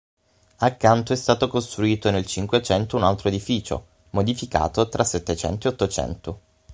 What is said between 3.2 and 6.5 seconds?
edificio, modificato tra Settecento e Ottocento.